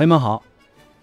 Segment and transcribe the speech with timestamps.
[0.00, 0.42] 朋友们好，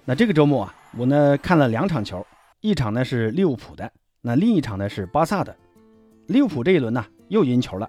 [0.06, 2.26] 那这个周末啊，我呢看了两场球，
[2.62, 5.56] 一场呢是利物浦的，那另一场呢是巴萨的。
[6.26, 7.88] 利物浦这一轮呢又赢球了，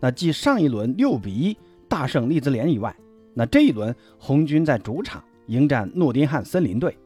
[0.00, 1.56] 那继上一轮六比一
[1.88, 2.92] 大胜利兹联以外，
[3.32, 6.98] 那这一轮红军在主场迎战诺丁汉森林队，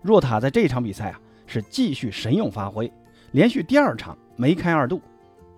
[0.00, 2.90] 若塔在这一场比赛啊是继续神勇发挥，
[3.32, 4.98] 连续第二场梅开二度，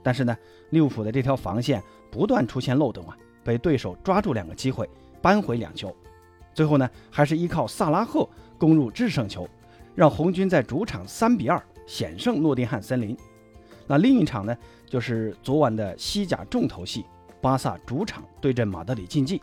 [0.02, 0.36] 但是呢
[0.70, 4.90] 利物浦的这条防线不断出现漏洞啊，被对手抓住两个机会
[5.22, 5.94] 扳回两球。
[6.52, 8.28] 最后呢，还是依靠萨拉赫
[8.58, 9.48] 攻入制胜球，
[9.94, 13.16] 让红军在主场三比二险胜诺丁汉森林。
[13.86, 17.04] 那另一场呢，就是昨晚的西甲重头戏，
[17.40, 19.40] 巴萨主场对阵马德里竞技。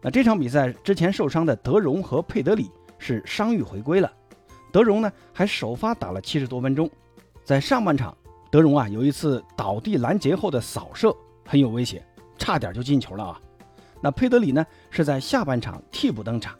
[0.00, 4.12] 那这场比赛之前受伤的德容和佩德里是伤愈回归了，
[4.72, 6.88] 德容呢还首发打了七十多分钟。
[7.44, 8.16] 在上半场，
[8.50, 11.14] 德容啊有一次倒地拦截后的扫射
[11.44, 12.04] 很有威胁，
[12.36, 13.40] 差点就进球了啊。
[14.00, 16.54] 那佩德里呢是在下半场替补登场，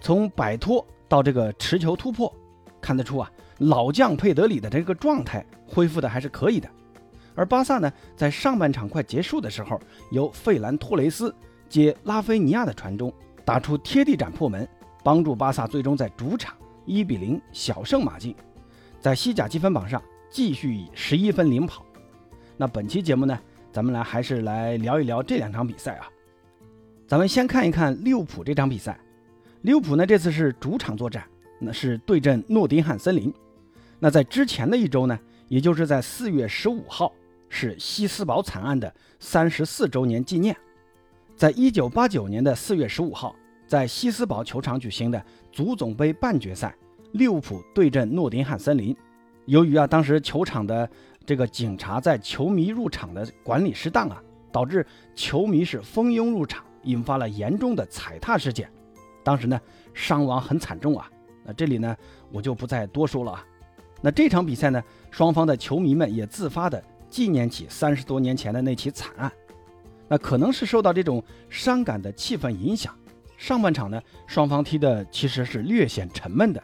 [0.00, 2.32] 从摆脱到这个持球突破，
[2.80, 6.68] 看得出啊，老将佩德里的这个状态恢复的还是可以的。
[7.34, 11.34] 而巴萨呢，在上半场快结束的时候，由费兰托雷斯
[11.68, 13.12] 接拉菲尼亚的传中，
[13.44, 14.68] 打出贴地斩破门，
[15.02, 18.36] 帮助巴萨最终在主场一比零小胜马竞，
[19.00, 20.00] 在西甲积分榜上
[20.30, 21.84] 继续以十一分领跑。
[22.56, 23.38] 那本期节目呢，
[23.72, 26.08] 咱们来还是来聊一聊这两场比赛啊。
[27.12, 28.98] 咱们先看一看利物浦这场比赛。
[29.60, 31.22] 利物浦呢，这次是主场作战，
[31.58, 33.30] 那是对阵诺丁汉森林。
[33.98, 37.12] 那在之前的一周呢，也就是在四月十五号，
[37.50, 38.90] 是希斯堡惨案的
[39.20, 40.56] 三十四周年纪念。
[41.36, 46.74] 在一九八九年的四月十五号，在希斯堡球场举行的足总杯半决赛，
[47.12, 48.96] 利物浦对阵诺丁汉森林。
[49.44, 50.88] 由于啊，当时球场的
[51.26, 54.18] 这个警察在球迷入场的管理失当啊，
[54.50, 56.64] 导致球迷是蜂拥入场。
[56.84, 58.70] 引发了严重的踩踏事件，
[59.22, 59.60] 当时呢
[59.94, 61.10] 伤亡很惨重啊。
[61.44, 61.96] 那这里呢
[62.30, 63.46] 我就不再多说了啊。
[64.00, 69.30] 那这场比赛呢，双方的球迷们也自发的纪念起三十多年前的那起惨案。
[70.08, 72.94] 那可能是受到这种伤感的气氛影响，
[73.36, 76.62] 上半场呢双方踢的其实是略显沉闷的。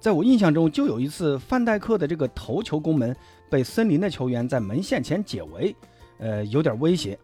[0.00, 3.14] 在我印象中，就有一次范戴克的这个头球攻门
[3.50, 5.74] 被森林的球员在门线前解围，
[6.18, 7.18] 呃有点威胁。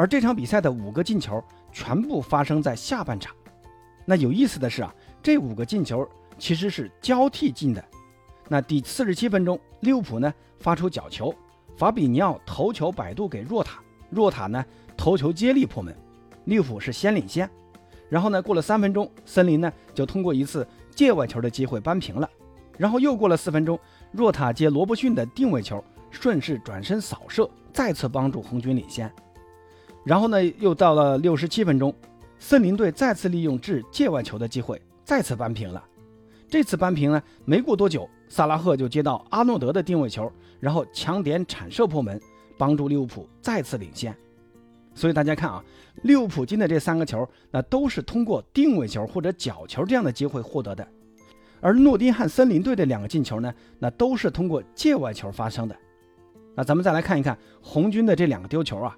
[0.00, 3.36] 而这场比赛的五个进球全部发生在下半场。
[4.06, 7.84] 那有意思的是啊，这五个进球其实是交替进的。
[8.48, 11.34] 那第四十七分钟，利物浦呢发出角球，
[11.76, 14.64] 法比尼奥头球摆渡给若塔，若塔呢
[14.96, 15.94] 头球接力破门，
[16.46, 17.46] 利物浦是先领先。
[18.08, 20.66] 然后呢，过了三分钟，森林呢就通过一次
[20.96, 22.26] 界外球的机会扳平了。
[22.78, 23.78] 然后又过了四分钟，
[24.12, 29.12] 若塔接罗伯逊的定位球，顺势转身扫射，再次帮助红军领先。
[30.04, 31.94] 然后呢，又到了六十七分钟，
[32.38, 35.84] 森林队再次利用掷界外球的机会，再次扳平了。
[36.48, 42.20] 这次扳平呢，没过多久，萨拉赫就接到阿诺德的定位球，然后强点铲射破门，
[42.58, 44.16] 帮助利物浦再次领先。
[44.94, 45.62] 所以大家看啊，
[46.02, 50.86] 利物浦进的这三个球，那都是通过定位球或者角球这样的机会获得的。
[51.60, 55.76] 而诺丁汉森林队的两个进球呢，那都是通过界外球发生的。
[56.56, 58.96] 那咱们再来看一看红军的这两个丢球啊。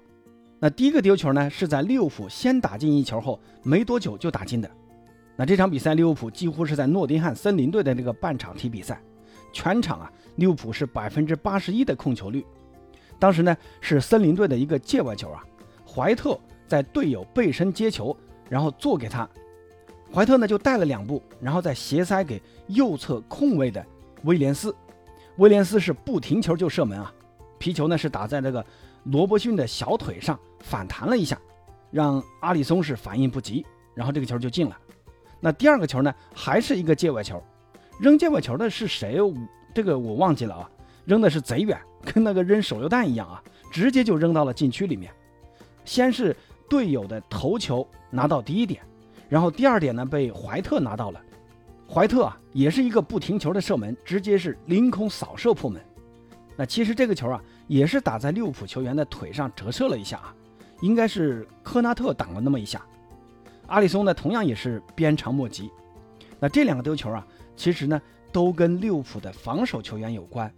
[0.63, 4.71] 那第一个丢球呢，是在利物浦先打进一球后没多久就打进的。
[5.35, 8.97] 那这场比赛利物浦几乎是在诺丁汉森林队的那个半场踢比赛，
[9.51, 12.45] 全场啊利物浦是百分之八十一的控球率。
[13.19, 15.43] 当时呢是森林队的一个界外球啊，
[15.85, 18.15] 怀特在队友背身接球，
[18.49, 19.29] 然后做给他，
[20.13, 23.85] 怀特呢就带了两步，然后再斜塞给右侧空位的
[24.23, 24.73] 威廉斯，
[25.39, 27.13] 威廉斯是不停球就射门啊，
[27.59, 28.65] 皮球呢是打在这个。
[29.05, 31.37] 罗伯逊的小腿上反弹了一下，
[31.91, 34.77] 让阿里松是反应不及，然后这个球就进了。
[35.41, 37.43] 那第二个球呢，还是一个界外球，
[37.99, 39.19] 扔界外球的是谁？
[39.73, 40.69] 这个我忘记了啊，
[41.03, 45.11] 扔的是贼远，跟那个扔手榴弹一样啊，直接就扔到了禁区里面。
[45.83, 46.33] 先是
[46.69, 48.81] 队友的头球拿到第一点，
[49.27, 51.21] 然后第二点呢被怀特拿到了，
[51.89, 55.83] 怀特啊也是一个不停球的射门，直接是凌空扫射破门。
[56.55, 57.43] 那其实这个球啊。
[57.67, 60.35] 也是打在利物浦球员的腿上折射了一下啊，
[60.81, 62.85] 应该是科纳特挡了那么一下。
[63.67, 65.71] 阿里松呢，同样也是鞭长莫及。
[66.39, 67.25] 那这两个丢球啊，
[67.55, 68.01] 其实呢
[68.31, 70.53] 都跟利物浦的防守球员有关。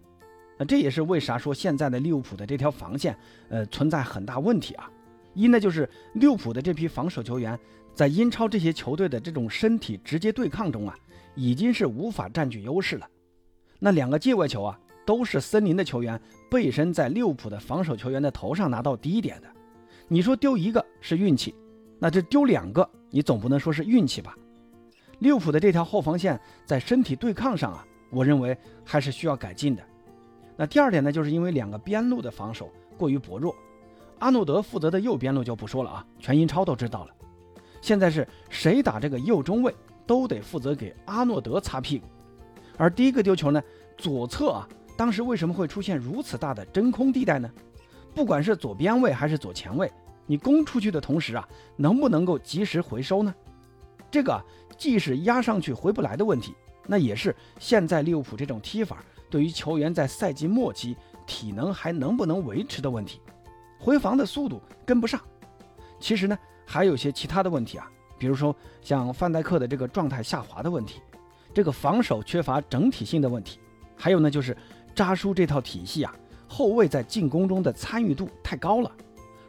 [0.57, 3.15] 那这也是为啥说现在的利物浦的这条防线
[3.49, 4.89] 呃存在很大问题啊？
[5.33, 7.57] 一呢就是利物浦的这批防守球员
[7.93, 10.97] 在英超这些球队的这种身体直接对抗中啊，
[11.35, 13.07] 已经是无法占据优势了。
[13.79, 14.79] 那两个界外球啊。
[15.05, 16.19] 都是森林的球员
[16.49, 19.47] 背身在利物浦的防守球员的头上拿到第一点的，
[20.07, 21.53] 你说丢一个是运气，
[21.99, 24.35] 那这丢两个你总不能说是运气吧？
[25.19, 29.83] 利物浦的这条后防线在身体对抗上啊，我认为还是需要改进的。
[30.57, 33.55] 那第二点呢，就是因为两个边路的防守过于薄弱。
[34.19, 37.11] 阿诺德负责的右边路就不说了啊，全英超都知道了。
[37.81, 39.75] 现在是谁打这个右中卫，
[40.07, 42.05] 都得负责给阿诺德擦屁股。
[42.77, 43.61] 而第一个丢球呢，
[43.97, 44.67] 左侧啊，
[44.97, 47.49] 当时为什么会出现如此大的真空地带呢？
[48.13, 49.91] 不管是左边卫还是左前卫，
[50.25, 53.33] 你攻出去的同时啊，能不能够及时回收呢？
[54.09, 54.41] 这个
[54.77, 56.55] 既是压上去回不来的问题，
[56.87, 60.95] 那也是现在利物浦这种踢法对于球员在赛季末期
[61.27, 63.19] 体能还能不能维持的问题，
[63.79, 65.19] 回防的速度跟不上。
[65.99, 71.01] 其实呢，还有些其他的问题啊，比如说像范戴克的这个状态下滑的问题，
[71.53, 73.59] 这个防守缺乏整体性的问题，
[73.97, 74.55] 还有呢就是
[74.95, 76.15] 扎叔这套体系啊。
[76.47, 78.91] 后卫在进攻中的参与度太高了，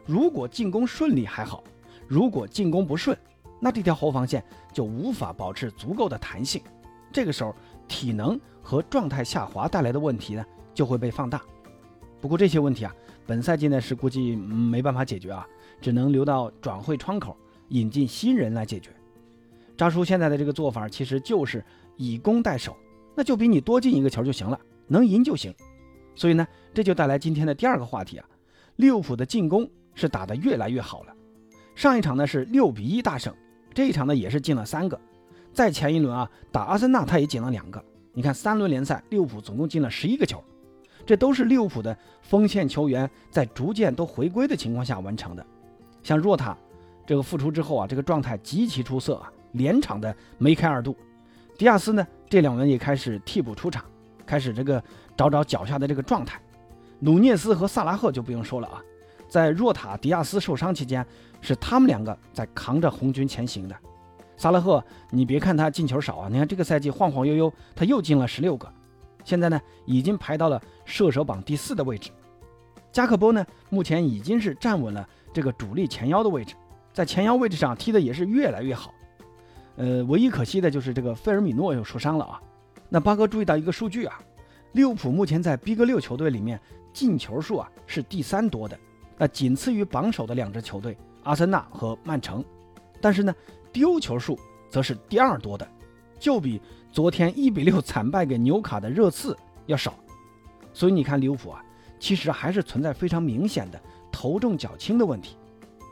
[0.05, 1.63] 如果进攻顺利还好，
[2.07, 3.15] 如果进攻不顺，
[3.61, 6.61] 那这条后防线就无法保持足够的弹性，
[7.13, 7.55] 这个时候
[7.87, 11.41] 体能和状态下滑带来的问题呢就会被放大。
[12.19, 12.93] 不过这些问题啊，
[13.27, 15.47] 本赛季呢是估计没办法解决啊，
[15.79, 17.37] 只能留到转会窗口
[17.69, 18.89] 引进新人来解决。
[19.77, 21.63] 扎叔现在的这个做法其实就是
[21.95, 22.75] 以攻代守，
[23.15, 25.53] 那就比你多进一个球就行了，能赢就行。
[26.15, 28.25] 所以呢，这就带来今天的第二个话题啊，
[28.77, 31.13] 利物浦的进攻是打得越来越好了。
[31.75, 33.33] 上一场呢是六比一大胜，
[33.73, 34.99] 这一场呢也是进了三个。
[35.53, 37.83] 在前一轮啊打阿森纳他也进了两个。
[38.13, 40.43] 你看三轮联赛利物浦总共进了十一个球，
[41.05, 45.45] 这都是利物浦的锋线球员在逐渐都回归的情况下完成的。
[46.01, 46.57] 像若塔
[47.05, 50.95] 这个复出之后啊，这个状态极其出色啊，连场的梅开二度。
[51.57, 53.85] 迪亚斯呢这两轮也开始替补出场。
[54.27, 54.83] 开始这个
[55.15, 56.39] 找找脚下的这个状态，
[56.99, 58.83] 努涅斯和萨拉赫就不用说了啊，
[59.27, 61.03] 在若塔迪亚斯受伤期间，
[61.41, 63.75] 是他们两个在扛着红军前行的。
[64.35, 68.71] 萨拉赫，你别看他进球少啊，你看这个赛季晃晃悠悠，他又进了十六个，
[69.23, 72.11] 现在呢已经排到了射手榜第四的位置。
[72.91, 76.53] 加克波呢，目前已经是站稳了这个主力前腰的位置，
[76.93, 78.93] 在前腰位置上踢的也是越来越好。
[79.75, 82.41] 呃，唯一可惜的就是这个费尔米诺又受伤了啊。
[82.89, 84.19] 那八哥注意到一个数据啊，
[84.71, 86.59] 利物浦目前在 B 哥六球队里面
[86.93, 88.79] 进球数啊是第三多的，
[89.17, 92.43] 那仅次于榜首的两支球队阿森纳和曼城，
[93.01, 93.35] 但是呢
[93.73, 94.39] 丢球数
[94.69, 95.67] 则是第二多的，
[96.17, 96.61] 就比
[96.91, 99.35] 昨天一比六 惨败给纽卡的热刺
[99.65, 99.93] 要少，
[100.73, 101.61] 所以你看利物浦啊，
[101.99, 103.79] 其实还是存在非常明显的
[104.11, 105.35] 头重脚轻的问题，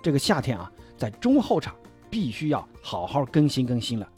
[0.02, 1.76] 这个夏天啊在中后场
[2.10, 4.10] 必须要好好更新更新了。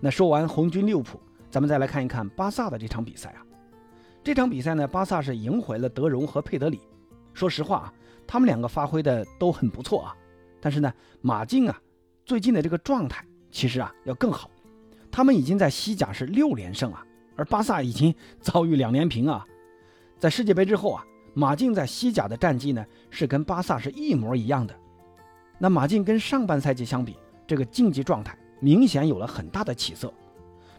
[0.00, 1.20] 那说完红军利物浦。
[1.54, 3.46] 咱们再来看一看巴萨的这场比赛啊，
[4.24, 6.80] 这场比赛呢，巴萨是赢回了德容和佩德里。
[7.32, 7.94] 说实话啊，
[8.26, 10.16] 他们两个发挥的都很不错啊。
[10.60, 11.80] 但是呢，马竞啊，
[12.26, 14.50] 最近的这个状态其实啊要更好。
[15.12, 17.06] 他们已经在西甲是六连胜啊，
[17.36, 18.12] 而巴萨已经
[18.42, 19.46] 遭遇两连平啊。
[20.18, 21.04] 在世界杯之后啊，
[21.34, 24.74] 马竞在西甲的战绩呢是跟巴萨是一模一样的。
[25.56, 27.16] 那马竞跟上半赛季相比，
[27.46, 30.12] 这个竞技状态明显有了很大的起色。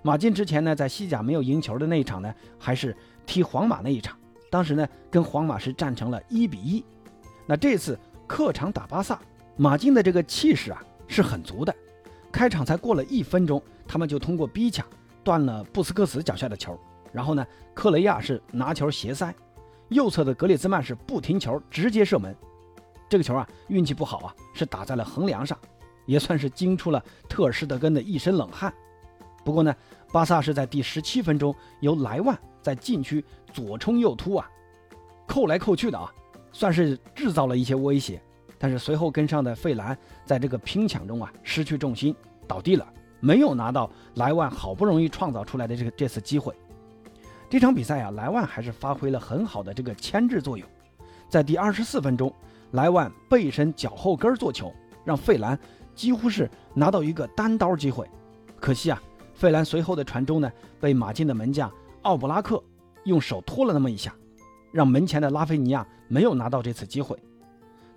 [0.06, 4.16] 马竞之前呢，在西甲没有赢球的那一场呢，还是踢皇马那一场，
[4.52, 6.86] 当时呢跟皇马是战成了一比一。
[7.48, 7.98] 那这次
[8.28, 9.20] 客场打巴萨，
[9.58, 11.74] 马竞的这个气势啊是很足的。
[12.32, 14.86] 开场才过了一分钟，他们就通过逼抢
[15.24, 16.80] 断了布斯克茨脚下的球，
[17.12, 17.44] 然后呢，
[17.74, 19.34] 克雷亚是拿球斜塞，
[19.90, 22.36] 右侧的格列兹曼是不停球直接射门。
[23.10, 25.58] 这个球啊运气不好啊，是打在了横梁上，
[26.06, 28.72] 也算是惊出了特尔施德根的一身冷汗。
[29.46, 29.74] 不过呢，
[30.12, 33.24] 巴萨是在第十七分钟由莱万在禁区
[33.54, 34.50] 左冲右突啊，
[35.28, 36.12] 扣来扣去的啊，
[36.52, 38.20] 算是制造了一些威胁。
[38.58, 42.16] 但是随后跟上的费兰在这个拼抢中啊失去重心
[42.48, 46.52] 倒地了，没有拿到莱万好不容易创造出来的这个这次机会。
[47.48, 50.68] 这场比赛啊，莱万还是发挥了很好的这个牵制作用。
[51.30, 52.34] 在第二十四分钟，
[52.72, 54.74] 莱万背身脚后跟做球，
[55.04, 55.60] 让费兰
[55.94, 58.10] 几乎是拿到一个单刀机会。
[58.60, 59.00] 可惜啊。
[59.36, 61.72] 费兰随后的传中呢，被马竞的门将
[62.04, 62.64] 奥布拉克
[63.04, 64.16] 用手托了那么一下，
[64.72, 67.18] 让门前的拉菲尼亚没有拿到这次机会。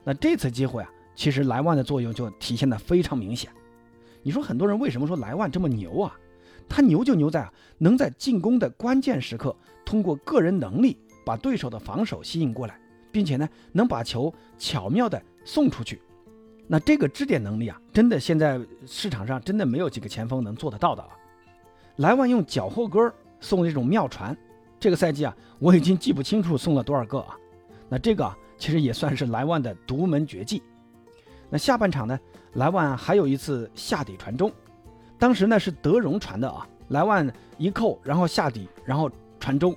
[0.05, 3.51] 那这次机会啊，其实莱万的作用就体现的非常明显。
[4.23, 6.19] 你说很多人为什么说莱万这么牛啊？
[6.69, 9.55] 他牛就牛在啊，能在进攻的关键时刻，
[9.85, 12.79] 通过个人能力把对手的防守吸引过来，
[13.13, 16.03] 并且呢，能把球巧妙的送出去。
[16.67, 21.09] 那这个支点能力啊，真的现在市场上真的没有几个前锋能做得到的啊。
[21.99, 24.37] 莱万用脚后跟送这种妙传，
[24.81, 27.37] 这个赛季啊， 我已经记不清楚送了多少个啊。
[27.89, 30.63] 那这个啊其实也算是莱万的独门绝技。
[31.51, 32.19] 那下半场呢，
[32.55, 34.53] 莱万还有一次下底传中，
[35.19, 39.75] 当时呢是德容传的啊，莱万一扣，然后下底，然后传中，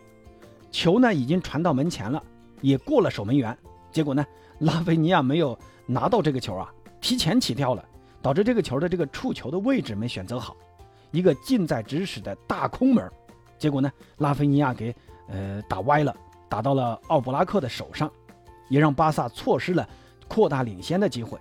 [0.70, 2.22] 球呢已经传到门前了，
[2.62, 3.58] 也过了守门员，
[3.92, 4.26] 结果呢
[4.60, 7.84] 拉菲尼亚没有拿到这个球啊，提前起跳了，
[8.22, 10.56] 导致这个球的这个触球的位置没选择好，
[11.12, 13.10] 一个近在咫尺的大空门，
[13.58, 14.96] 结果呢拉菲尼亚给
[15.28, 16.16] 呃打歪了，
[16.50, 18.12] 打到了奥布拉克的手上，
[18.70, 19.88] 也让巴萨错失了
[20.28, 21.40] 扩大领先的机会。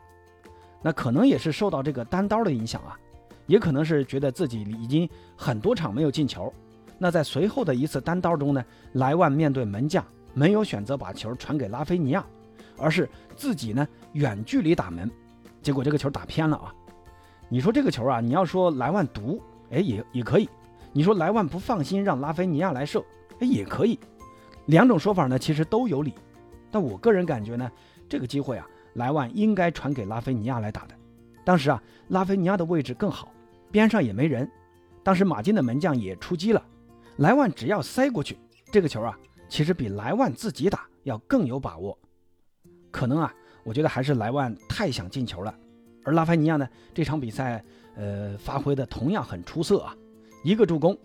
[0.82, 2.98] 那可能也是受到这个单刀的影响啊。
[3.46, 6.54] 也可能是觉得自己已经很多场没有进球，
[6.98, 12.24] 那在随后的一次单刀中呢，莱万面对门将没有选择把球传给拉菲尼亚，
[12.78, 15.10] 而是自己呢远距离打门，
[15.62, 16.72] 结果这个球打偏了啊。
[17.48, 20.46] 你说这个球啊，你要说莱万毒，哎也也可以；
[20.92, 23.04] 你说莱万不放心让拉菲尼亚来射，
[23.40, 23.98] 哎也可以。
[24.66, 26.14] 两种说法呢其实都有理，
[26.70, 27.70] 但我个人感觉呢，
[28.08, 30.94] 这个机会啊，莱万应该传给拉菲尼亚来打的。
[31.44, 33.32] 当时啊，拉菲尼亚的位置更好。
[33.72, 34.50] 边上也没人，
[35.04, 36.60] 当时马竞的门将也出击了，
[37.18, 38.36] 莱万只要塞过去，
[38.72, 39.16] 这个球啊，
[39.48, 41.96] 其实比莱万自己打要更有把握。
[42.90, 45.54] 可能啊，我觉得还是莱万太想进球了，
[46.04, 47.62] 而拉菲尼亚呢，这场比赛
[47.96, 49.94] 呃发挥的同样很出色啊，
[50.42, 50.96] 一个助攻，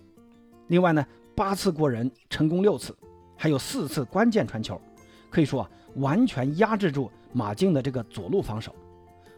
[0.68, 2.96] 另外呢八次过人成功六次，
[3.36, 4.80] 还有四次关键传球，
[5.30, 8.74] 可以说啊完全压制住马竞的这个左路防守。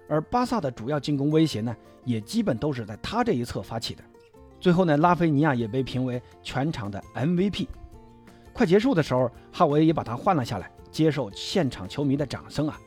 [0.09, 4.03] 而巴萨的主要进攻威胁呢，也基本都是在他这一侧发起的。
[4.59, 7.67] 最后呢，拉菲尼亚也被评为全场的 MVP。
[8.53, 12.79] 快结束的时候，哈维也把他换了下来，接受现场球迷的掌声啊。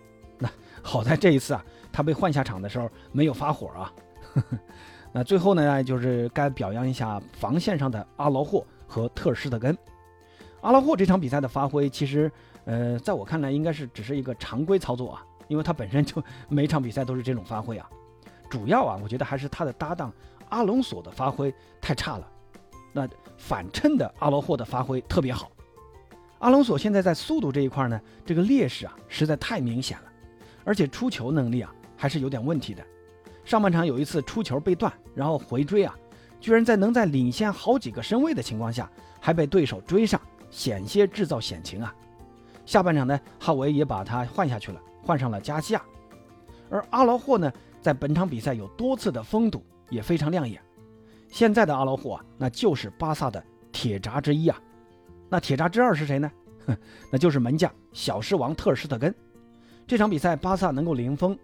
[0.82, 3.92] 好在这一次啊，他被换下场的时候没有发火啊。
[5.12, 9.76] 那最后呢，就是该表扬一下防线上的阿劳霍和特尔施特根。
[10.60, 12.30] 阿劳霍这场比赛的发挥，其实
[12.64, 15.24] 呃，在我看来应该是只是一个常规操作啊。
[15.48, 17.90] 因为他本身就每场比赛都是这种发挥啊，
[18.48, 20.12] 主要啊，我觉得还是他的搭档
[20.48, 22.28] 阿隆索的发挥太差了。
[22.92, 25.50] 那反衬的阿罗霍的发挥特别好。
[26.38, 30.09] 阿隆索现在在速度这一块呢，这个劣势啊实在太明显了，
[30.64, 32.84] 而且出球能力啊还是有点问题的。
[33.44, 35.94] 上半场有一次出球被断，然后回追啊，
[36.40, 38.90] 居然在能在领先好几个身位的情况下，
[39.20, 41.94] 还被对手追上，险些制造险情啊。
[42.64, 44.80] 下半场呢，哈维也把他换下去了。
[45.02, 45.82] 换上了加西亚，
[46.68, 47.50] 而阿劳霍呢，
[47.80, 50.60] 在本场比赛有多次的封堵，也非常亮眼。
[51.26, 54.60] 现在的阿劳霍啊，那就是巴萨的铁闸之一啊。
[55.30, 56.30] 那铁闸之二是谁呢？
[56.66, 56.76] 哼，
[57.10, 59.12] 那就是门将小狮王特尔施特根。
[59.90, 61.36] 这场比赛巴萨能够零封，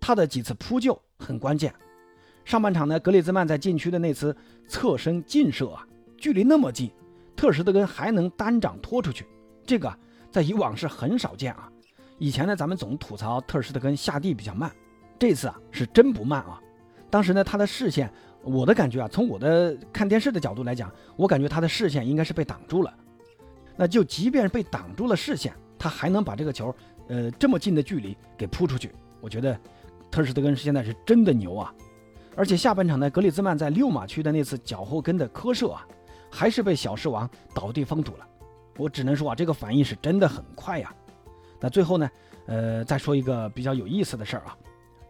[0.00, 1.72] 他的几次扑救很关键。
[2.44, 5.86] 上半场呢，格里兹曼在禁区的那次侧身劲射啊，
[6.18, 6.90] 距离那么近，
[7.36, 9.24] 特尔施特根还能单掌拖出去，
[9.64, 9.96] 这个
[10.32, 11.70] 在以往是很少见啊。
[12.18, 14.68] 以前呢，咱们总吐槽特尔施特根下地比较慢，
[15.16, 16.60] 这次啊是真不慢啊。
[17.10, 22.92] 当时呢，他的视线，我的感觉啊，从我的看电视的角度来讲，我感觉他的视线应该是被挡住了。
[23.76, 26.74] 那就即便是被挡住了视线，他还能把这个球，
[27.08, 28.92] 呃，这么近的距离给扑出去。
[29.20, 29.58] 我觉得
[30.10, 31.72] 特尔施特根现在是真的牛啊。
[32.36, 35.86] 而且下半场呢，格里兹曼在六码区的那次脚后跟的磕射啊，
[36.30, 38.26] 还是被小狮王倒地封堵了。
[38.76, 40.92] 我只能说啊，这个反应是真的很快呀。
[41.60, 42.10] 那最后呢，
[42.46, 44.56] 呃，再说一个比较有意思的事儿啊，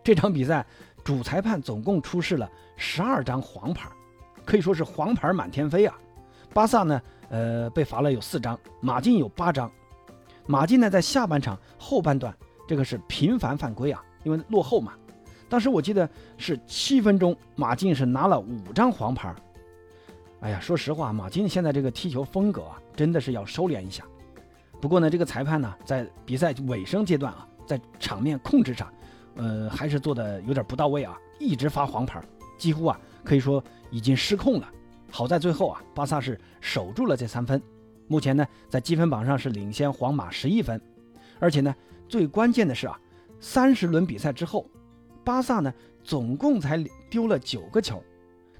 [0.02, 0.64] 这场比赛
[1.02, 3.88] 主裁判总共出示了十二张黄牌，
[4.44, 5.96] 可以说是黄牌满天飞啊。
[6.52, 9.70] 巴萨呢，呃，被罚了有四张，马竞有八张。
[10.46, 12.34] 马竞呢，在下半场后半段，
[12.68, 14.92] 这个是频繁犯规啊，因为落后嘛。
[15.48, 19.34] 当时我记得是七分钟，马竞是拿了五张黄牌。
[20.40, 24.04] 哎呀，说实话，马竞现在这个踢球风格啊，真的是要收敛一下。
[24.80, 28.92] 不过呢，这个裁判呢，在比赛尾声阶段啊，在场面控制上，
[29.36, 32.22] 呃，还是做的有点不到位啊，一直发黄牌，
[32.58, 34.68] 几乎啊可以说已经失控了。
[35.10, 37.62] 好在最后啊，巴萨是守住了这三分，
[38.06, 40.80] 目前呢在积分榜上是领先皇马十一分，
[41.38, 41.74] 而且呢
[42.08, 43.00] 最关键的是啊，
[43.40, 44.68] 三十轮比赛之后，
[45.24, 48.02] 巴萨呢总共才丢了九个球，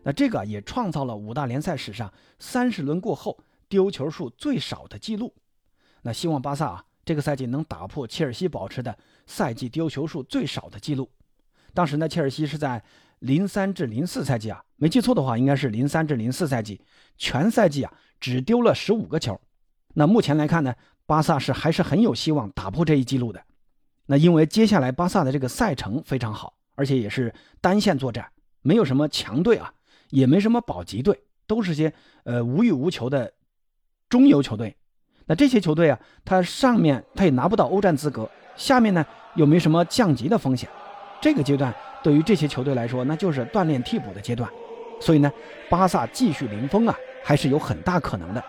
[0.02, 5.34] 那这个也创造了五大联赛史上三十轮过后丢球数最少的记录。
[6.02, 8.96] 那希望巴萨啊，这个赛季能打破切尔西保持的
[9.26, 11.10] 赛季丢球数最少的记录。
[11.72, 12.82] 当时呢，切尔西是在
[13.25, 16.78] 零三至零四赛季啊，没记错的话，应该是零三至零四赛季，
[17.16, 17.90] 全赛季啊
[18.21, 19.40] 只丢了十五个球。
[19.95, 20.75] 那目前来看呢，
[21.07, 23.43] 巴萨是还是很有希望打破这一记录的。
[24.07, 29.73] 那因为接下来巴萨的这个赛程非常好，而且也是单线作战，没有什么强队啊，
[30.11, 31.90] 也没什么保级队，都是些
[32.25, 33.33] 呃无欲无求的
[34.11, 34.76] 中游球队。
[35.25, 39.02] 那这些球队啊，他上面他也拿不到欧战资格，下面呢
[39.37, 40.69] 又没什么降级的风险，
[41.25, 44.47] 这个阶段对于这些球队来说，那就是锻炼替补的阶段。
[45.00, 45.33] 所以呢，
[45.71, 48.45] 巴萨继续零封啊，还是有很大可能的。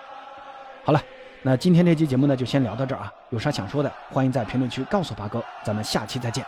[0.84, 1.02] 好了，
[1.42, 3.10] 那今天这期节目呢，就先聊到这儿啊。
[3.30, 5.42] 有啥想说的，欢迎在评论区告诉八哥。
[5.64, 6.46] 咱们下期再见。